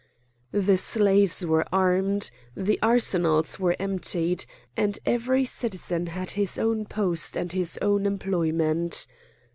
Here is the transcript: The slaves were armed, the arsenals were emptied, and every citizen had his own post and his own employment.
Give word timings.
The 0.51 0.79
slaves 0.79 1.45
were 1.45 1.63
armed, 1.71 2.31
the 2.57 2.79
arsenals 2.81 3.59
were 3.59 3.75
emptied, 3.77 4.45
and 4.75 4.97
every 5.05 5.45
citizen 5.45 6.07
had 6.07 6.31
his 6.31 6.57
own 6.57 6.85
post 6.87 7.37
and 7.37 7.51
his 7.51 7.77
own 7.83 8.07
employment. 8.07 9.05